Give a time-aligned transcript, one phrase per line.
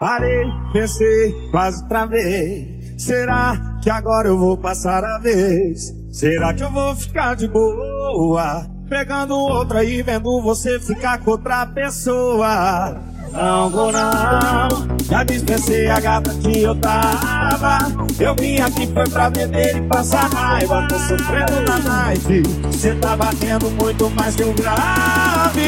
[0.00, 2.80] Parei, pensei, quase travei.
[2.96, 5.94] Será que agora eu vou passar a vez?
[6.10, 8.66] Será que eu vou ficar de boa?
[8.88, 12.98] Pegando outra e vendo você ficar com outra pessoa.
[13.30, 14.68] Não vou não,
[15.04, 17.80] já dispensei a gata que eu tava.
[18.18, 20.88] Eu vim aqui foi pra beber e passar raiva.
[20.88, 22.42] Tô sofrendo na night,
[22.72, 25.60] cê tá batendo muito mais que o grave.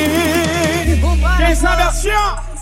[1.36, 2.61] Quem sabe assim, ó?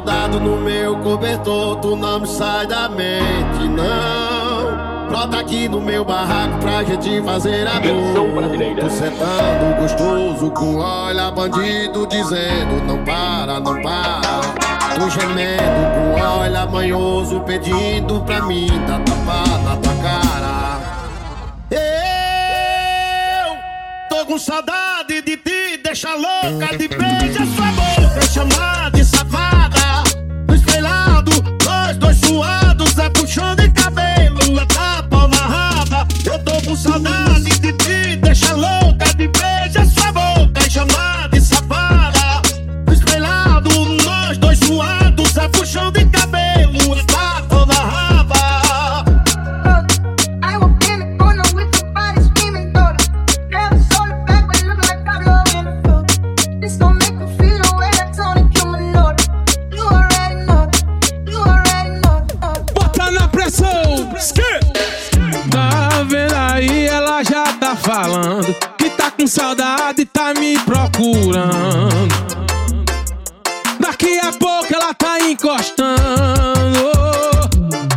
[0.00, 1.76] Grudado no meu cobertor.
[1.76, 5.08] Tu não me sai da mente, não.
[5.08, 8.42] Brota aqui no meu barraco pra gente fazer amor.
[8.80, 14.40] Tu sentando gostoso com olha bandido dizendo: Não para, não para.
[14.94, 20.80] Tu gemendo com olha manhoso pedindo pra mim dar tapa na tua cara.
[21.70, 21.78] Eu
[24.08, 28.90] tô com saudade de ti, deixa louca de beija sua boca, chamar
[36.80, 42.40] saudade de ti, deixa louca de beija sua boca, chamar de safada.
[42.86, 43.70] No espelhado,
[44.04, 49.04] nós dois suados, é puxão de cabelo, tapa na raba.
[62.42, 62.52] A.
[62.74, 64.10] Bota na pressão!
[64.14, 64.69] Tá
[68.02, 72.08] falando Que tá com saudade, tá me procurando
[73.78, 76.90] Daqui a pouco ela tá encostando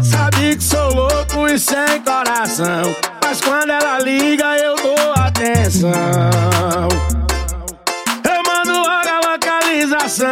[0.02, 2.96] Sabe que sou louco e sem coração.
[3.24, 5.90] Mas quando ela liga, eu dou atenção.
[8.24, 10.28] Eu mando logo a localização.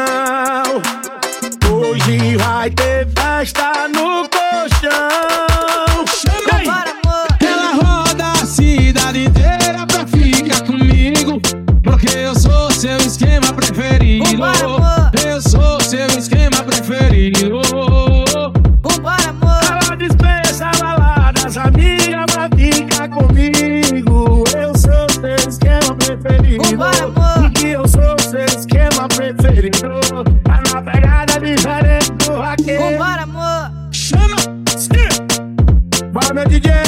[1.71, 5.50] Hoje vai ter festa no colchão.
[23.21, 24.43] Comigo.
[24.57, 26.63] Eu sou seu esquema preferido.
[26.63, 27.51] Vambora, amor.
[27.51, 30.23] Porque eu sou seu esquema preferido.
[30.43, 32.83] Tá na pegada diferente do vaqueiro.
[32.83, 33.71] Vambora, amor.
[33.91, 34.35] Chama,
[36.13, 36.80] Vai, meu DJ.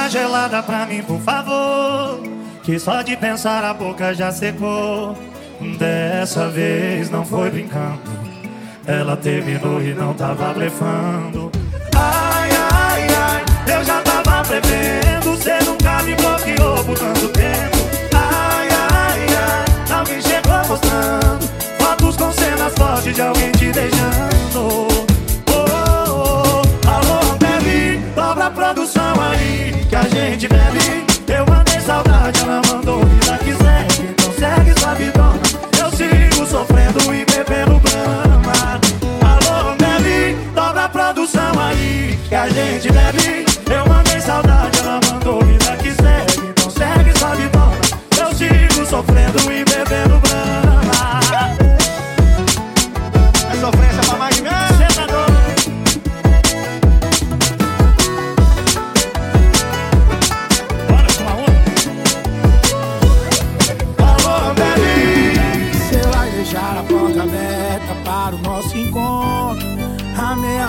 [0.00, 2.20] Uma gelada pra mim, por favor.
[2.62, 5.16] Que só de pensar a boca já secou.
[5.78, 8.00] Dessa vez não foi brincando.
[8.86, 11.52] Ela terminou e não tava blefando.
[11.94, 13.44] Ai, ai, ai,
[13.76, 15.36] eu já tava prevendo.
[15.42, 17.76] Cê nunca me bloqueou por tanto tempo.
[18.14, 21.46] Ai, ai, ai, alguém chegou mostrando
[21.78, 23.89] fotos com cenas fortes de alguém te beijando.
[30.08, 30.48] Gente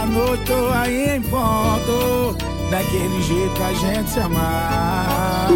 [0.02, 2.36] à noite tô aí em ponto.
[2.70, 5.50] Daquele jeito que a gente se amar.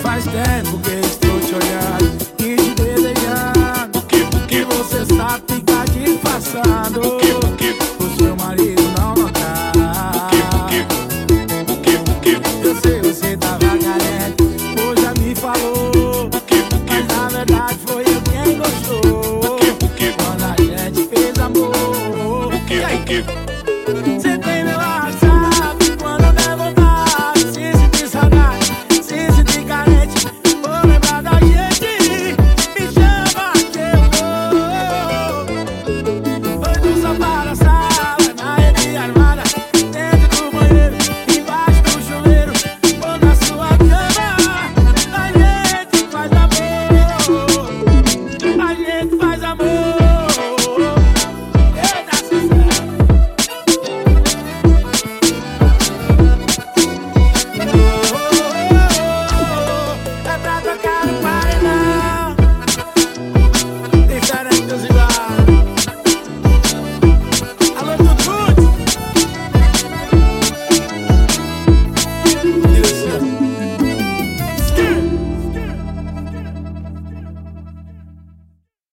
[0.00, 4.00] Faz tempo que estou te olhando e te desejando.
[4.30, 6.18] por que você sabe ficar que,
[7.34, 10.22] por que, o seu marido não notar.
[11.66, 14.42] Porque, por que, eu sei você tava carente,
[14.80, 16.30] hoje já me falou.
[16.88, 19.33] Mas na verdade foi eu quem gostou.
[23.14, 24.63] you.